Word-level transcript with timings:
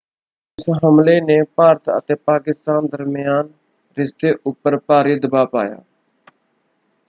ਇਸ 0.57 0.69
ਹਮਲੇ 0.85 1.19
ਨੇ 1.21 1.41
ਭਾਰਤ 1.55 1.89
ਅਤੇ 1.97 2.15
ਪਾਕਿਸਤਾਨ 2.25 2.87
ਦਰਮਿਆਨ 2.87 3.49
ਰਿਸ਼ਤੇ 3.97 4.33
ਉੱਪਰ 4.45 4.77
ਭਾਰੀ 4.79 5.19
ਦਬਾਅ 5.19 5.45
ਪਾਇਆ। 5.45 5.81